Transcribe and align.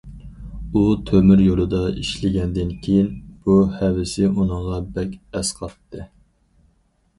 ئۇ 0.77 0.81
تۆمۈريولدا 1.09 1.81
ئىشلىگەندىن 2.03 2.73
كېيىن، 2.87 3.13
بۇ 3.45 3.59
ھەۋىسى 3.75 4.33
ئۇنىڭغا 4.33 4.83
بەك 4.99 5.17
ئەسقاتتى. 5.37 6.11